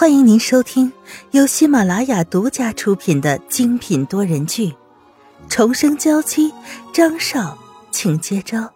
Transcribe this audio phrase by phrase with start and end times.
[0.00, 0.92] 欢迎您收听
[1.32, 4.68] 由喜马拉雅独家出品的精品多人剧
[5.48, 6.52] 《重生娇妻》，
[6.94, 7.58] 张少，
[7.90, 8.72] 请接招。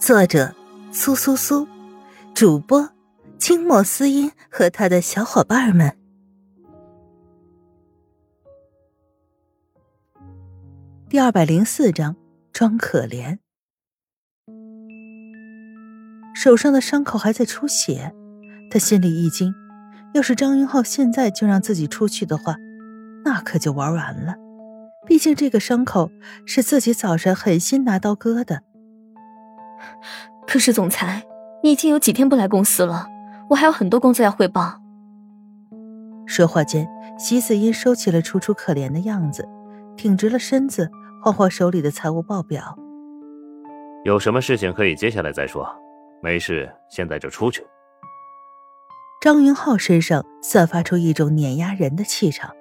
[0.00, 0.52] 作者：
[0.90, 1.64] 苏苏苏，
[2.34, 2.90] 主播：
[3.38, 5.96] 清末思音和他的小伙伴们。
[11.08, 12.16] 第二百零四章：
[12.52, 13.38] 装可怜。
[16.34, 18.12] 手上的伤口还在出血，
[18.72, 19.54] 他心里一惊。
[20.12, 22.56] 要是张云浩现在就让自己出去的话，
[23.24, 24.34] 那可就玩完了。
[25.06, 26.10] 毕竟这个伤口
[26.46, 28.62] 是自己早上狠心拿刀割的。
[30.46, 31.22] 可是总裁，
[31.62, 33.06] 你已经有几天不来公司了，
[33.48, 34.80] 我还有很多工作要汇报。
[36.26, 39.48] 说话间，席子音收起了楚楚可怜的样子，
[39.96, 40.90] 挺直了身子，
[41.22, 42.76] 晃晃手里的财务报表。
[44.04, 45.68] 有什么事情可以接下来再说，
[46.22, 47.64] 没事现在就出去。
[49.20, 52.52] 张云浩身上散发出一种碾压人的气场，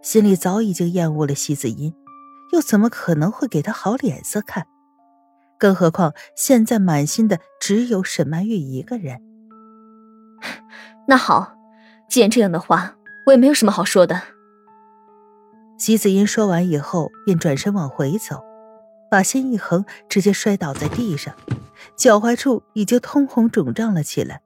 [0.00, 1.94] 心里早已经厌恶了席子音，
[2.54, 4.66] 又怎么可能会给他好脸色看？
[5.58, 9.20] 更何况现在满心的只有沈曼玉一个人。
[11.06, 11.52] 那好，
[12.08, 14.22] 既然这样的话，我也没有什么好说的。
[15.76, 18.42] 席子音说完以后，便转身往回走，
[19.10, 21.34] 把心一横，直接摔倒在地上，
[21.94, 24.40] 脚踝处已经通红肿胀了起来。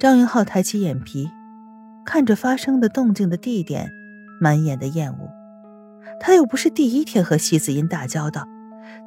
[0.00, 1.30] 张云浩抬起眼皮，
[2.06, 3.92] 看着发生的动静的地点，
[4.40, 5.30] 满眼的厌恶。
[6.18, 8.48] 他又不是第一天和西子音打交道，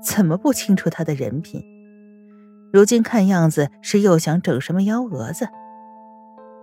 [0.03, 1.65] 怎么不清楚他的人品？
[2.71, 5.47] 如今看样子是又想整什么幺蛾子。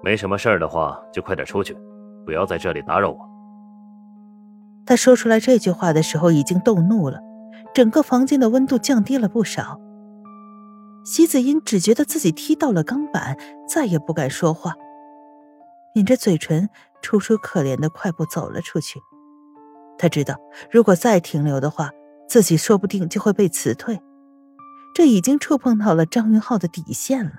[0.01, 1.77] 没什么事儿的话，就快点出去，
[2.25, 3.19] 不要在这里打扰我。
[4.87, 7.19] 他说出来这句话的时候，已经动怒了，
[7.75, 9.81] 整个房间的温度降低了不少。
[11.05, 13.37] 席子音只觉得自己踢到了钢板，
[13.69, 14.75] 再也不敢说话，
[15.95, 16.69] 抿着嘴唇，
[17.03, 19.01] 楚楚可怜的快步走了出去。
[19.99, 20.37] 他知道，
[20.71, 21.91] 如果再停留的话，
[22.29, 24.01] 自己说不定就会被辞退，
[24.95, 27.33] 这已经触碰到了张云浩的底线了。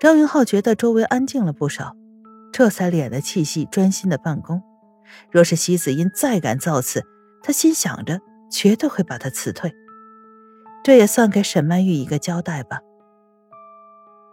[0.00, 1.94] 张云浩觉得周围安静了不少，
[2.52, 4.60] 这才敛了气息，专心的办公。
[5.30, 7.04] 若是席子音再敢造次，
[7.42, 8.20] 他心想着
[8.50, 9.72] 绝对会把他辞退。
[10.84, 12.80] 这也算给沈曼玉一个交代吧。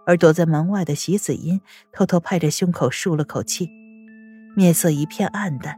[0.06, 1.62] 而躲在门外的席子音
[1.92, 3.70] 偷偷拍着胸口舒了口气，
[4.56, 5.78] 面色一片暗淡。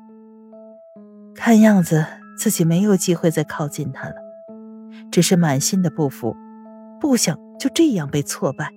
[1.36, 2.06] 看样子
[2.38, 4.16] 自己没有机会再靠近他了，
[5.12, 6.36] 只是满心的不服，
[7.00, 8.72] 不想就这样被挫败。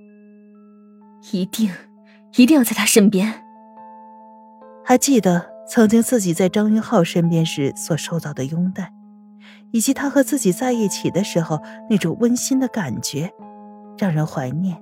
[1.33, 1.71] 一定，
[2.37, 3.43] 一定要在他身边。
[4.85, 8.93] 还记得曾经自己在张云浩身边时所受到的拥戴。
[9.75, 13.35] 以及他和自己在一起的时候那种温馨的感觉，
[13.99, 14.81] 让人怀念。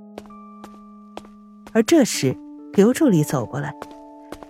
[1.72, 2.36] 而这时，
[2.74, 3.74] 刘助理走过来，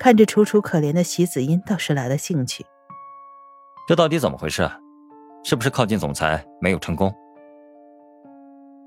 [0.01, 2.67] 看着楚楚可怜的席子音，倒是来了兴趣。
[3.87, 4.69] 这到底怎么回事？
[5.45, 7.15] 是不是靠近总裁没有成功？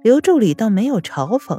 [0.04, 1.58] 刘助理倒没有嘲讽，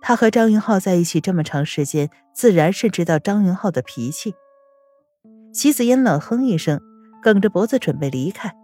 [0.00, 4.36] 他和张云浩在一起这么长时间，自然是知道张云浩的脾气。
[5.52, 6.80] 席子音冷哼一声，
[7.20, 8.54] 梗着脖子准备离开。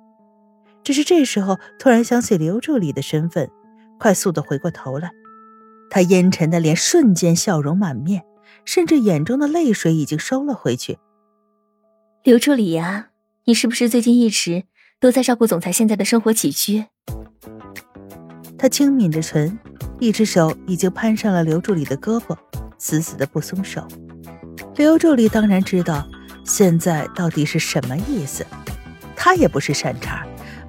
[0.87, 3.51] 只是这时候，突然想起刘助理的身份，
[3.99, 5.11] 快速的回过头来，
[5.91, 8.23] 他阴沉的脸瞬间笑容满面，
[8.65, 10.99] 甚至眼中的泪水已经收了回去。
[12.23, 13.09] 刘助理呀，
[13.47, 14.63] 你是不是最近一直
[15.01, 16.85] 都在照顾总裁现在的生活起居？
[18.57, 19.59] 他轻抿着唇，
[19.99, 22.37] 一只手已经攀上了刘助理的胳膊，
[22.79, 23.85] 死死的不松手。
[24.77, 26.09] 刘助理当然知道
[26.45, 28.47] 现在到底是什么意思，
[29.17, 30.25] 他也不是善茬。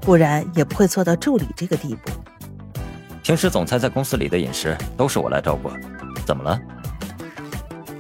[0.08, 2.10] 不然也不会做到助理这个地步。
[3.22, 5.70] 平时总裁在公司里的饮食都是我来照顾，
[6.26, 6.58] 怎么了？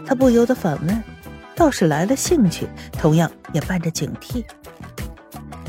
[0.06, 1.04] 他不由得反问，
[1.54, 4.46] 倒是来了兴趣，同样也伴着警惕。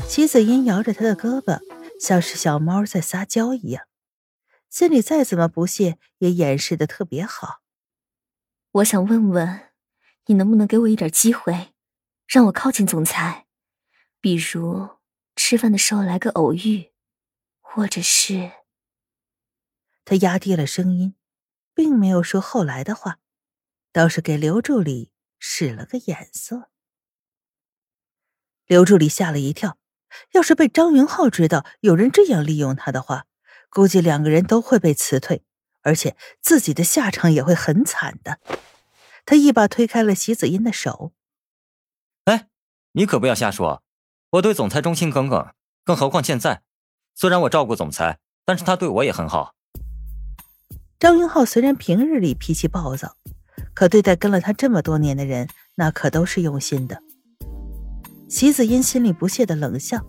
[0.07, 1.59] 齐子音摇着他的胳膊，
[1.99, 3.83] 像是小猫在撒娇一样，
[4.69, 7.59] 心里再怎么不屑，也掩饰的特别好。
[8.71, 9.59] 我想问问，
[10.27, 11.73] 你能不能给我一点机会，
[12.25, 13.45] 让我靠近总裁，
[14.21, 14.98] 比如……
[15.49, 16.91] 吃饭的时候来个偶遇，
[17.59, 18.51] 或者是……
[20.05, 21.15] 他压低了声音，
[21.73, 23.17] 并没有说后来的话，
[23.91, 26.69] 倒是给刘助理使了个眼色。
[28.67, 29.79] 刘助理吓了一跳，
[30.33, 33.25] 要是被张云浩知道有人这样利用他的话，
[33.71, 35.43] 估计两个人都会被辞退，
[35.81, 38.39] 而且自己的下场也会很惨的。
[39.25, 41.11] 他一把推开了席子音的手
[42.25, 42.49] ：“哎，
[42.91, 43.81] 你可不要瞎说。”
[44.33, 45.47] 我对总裁忠心耿耿，
[45.83, 46.61] 更何况现在，
[47.15, 49.55] 虽然我照顾总裁，但是他对我也很好。
[50.99, 53.15] 张云浩虽然平日里脾气暴躁，
[53.73, 57.01] 可对待跟了他这么多年的人，那可都是用心的。
[58.27, 59.99] 席子音心里不屑的冷笑，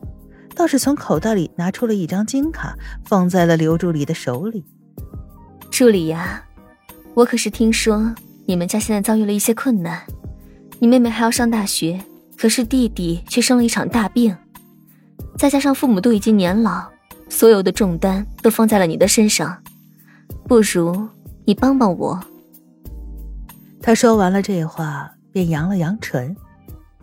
[0.54, 2.76] 倒是从口袋里拿出了一张金卡，
[3.06, 4.66] 放在了刘助理的手里。
[5.70, 6.46] 助理呀，
[7.14, 8.14] 我可是听说
[8.46, 10.04] 你们家现在遭遇了一些困难，
[10.78, 12.04] 你妹妹还要上大学，
[12.40, 14.34] 可是弟弟却生了一场大病，
[15.36, 16.90] 再加上父母都已经年老，
[17.28, 19.62] 所有的重担都放在了你的身上，
[20.48, 21.06] 不如
[21.44, 22.18] 你帮帮我。
[23.82, 26.34] 他说完了这话，便扬了扬唇。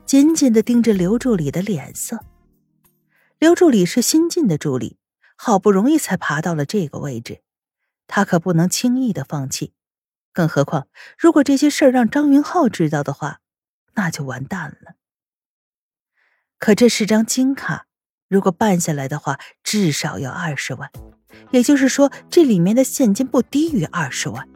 [0.08, 2.20] 紧紧的盯着刘助理的脸色。
[3.38, 4.98] 刘助理是新进的助理，
[5.36, 7.42] 好不容易才爬到了这个位置，
[8.08, 9.74] 他可不能轻易的放弃。
[10.34, 13.42] 更何况，如果这些事儿让张云浩知道的话，
[13.94, 14.97] 那就完蛋了。
[16.60, 17.86] 可这是张金卡，
[18.28, 20.90] 如果办下来的话，至少要二十万，
[21.52, 24.48] 也就是说，这里面的现金不低于二十万。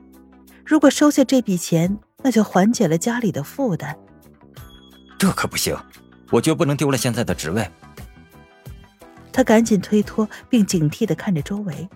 [0.65, 3.97] 如果收下这笔钱，那就缓解了家里的负担。
[5.19, 5.77] 这可不行，
[6.31, 7.69] 我绝不能丢了现在的职位。
[9.31, 11.87] 他赶紧推脱，并警惕的看着周围，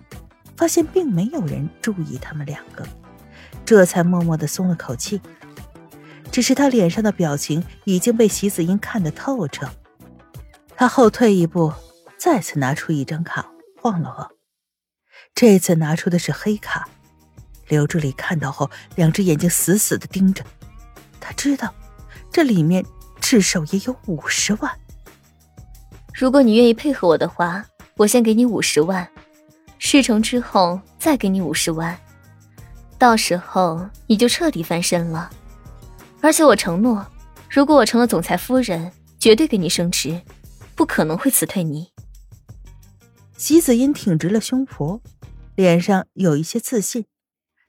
[0.56, 2.86] 发现并没有人注意他们两个，
[3.64, 5.20] 这才默默的松了口气。
[6.30, 9.68] 只是他脸上的表情已经被席子英看得透彻。
[10.76, 11.72] 他后退一步，
[12.18, 13.46] 再次拿出一张卡，
[13.80, 14.30] 晃了晃。
[15.34, 16.88] 这次拿出的是黑卡。
[17.68, 20.44] 刘助理看到后，两只眼睛死死的盯着。
[21.18, 21.74] 他知道，
[22.30, 22.84] 这里面。
[23.18, 24.70] 至少也有五十万。
[26.14, 27.64] 如果你愿意配合我的话，
[27.96, 29.08] 我先给你五十万，
[29.78, 31.98] 事成之后再给你五十万，
[32.98, 35.28] 到时候你就彻底翻身了。
[36.20, 37.04] 而且我承诺，
[37.50, 40.20] 如果我成了总裁夫人，绝对给你升职，
[40.76, 41.90] 不可能会辞退你。
[43.36, 45.00] 席子音挺直了胸脯，
[45.54, 47.06] 脸上有一些自信。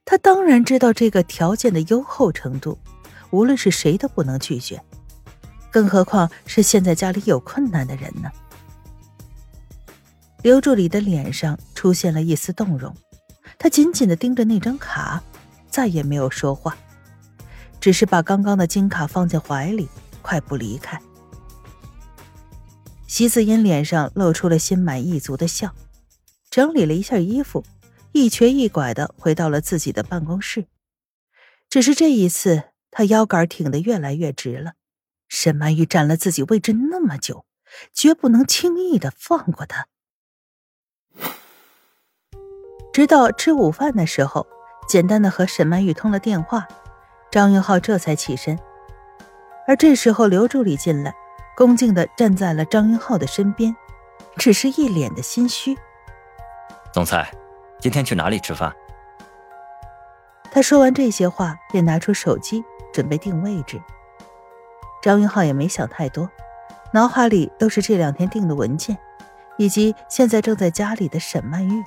[0.05, 2.77] 他当然知道这个条件的优厚程度，
[3.31, 4.81] 无论是谁都不能拒绝。
[5.71, 8.29] 更何况是现在家里有困难的人呢？
[10.43, 12.95] 刘助理的脸上出现了一丝动容，
[13.57, 15.21] 他紧紧的盯着那张卡，
[15.69, 16.77] 再也没有说话，
[17.81, 19.89] 只是把刚刚的金卡放进怀里，
[20.21, 21.01] 快步离开。
[23.07, 25.73] 席子英脸上露出了心满意足的笑，
[26.49, 27.63] 整理了一下衣服，
[28.11, 30.65] 一瘸一拐的回到了自己的办公室。
[31.69, 34.73] 只是这一次，他腰杆挺得越来越直了。
[35.29, 37.45] 沈曼玉占了自己位置那么久，
[37.93, 39.87] 绝不能轻易的放过他。
[42.93, 44.47] 直到吃午饭的时候，
[44.87, 46.67] 简单的和沈曼玉通了电话，
[47.31, 48.57] 张云浩这才起身。
[49.65, 51.13] 而这时候，刘助理进来，
[51.57, 53.75] 恭敬的站在了张云浩的身边，
[54.35, 55.75] 只是一脸的心虚。
[56.93, 57.33] 总裁，
[57.79, 58.71] 今天去哪里吃饭？
[60.51, 62.63] 他说完这些话，便拿出手机
[62.93, 63.81] 准备定位置。
[65.01, 66.29] 张云浩也没想太多，
[66.93, 68.95] 脑海里都是这两天订的文件，
[69.57, 71.83] 以及现在正在家里的沈曼玉。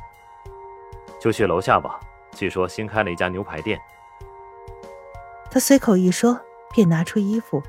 [1.20, 2.00] 就去楼下吧，
[2.34, 3.80] 据说新开了一家牛排店。
[5.48, 6.40] 他随口一说，
[6.74, 7.62] 便拿出衣服，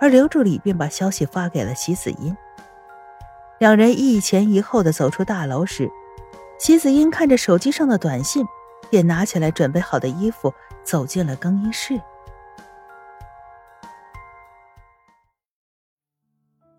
[0.00, 2.34] 而刘助理便把消息发给了席子音。
[3.58, 5.90] 两人一前一后的走出大楼时，
[6.58, 8.44] 席子音看着手机上的短信，
[8.88, 10.52] 便拿起来准备好的衣服，
[10.82, 12.00] 走进了更衣室。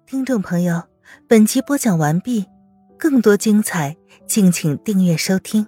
[0.08, 0.82] 听众朋友，
[1.28, 2.46] 本集播讲完毕，
[2.98, 3.96] 更多精彩，
[4.28, 5.68] 敬请订阅收听。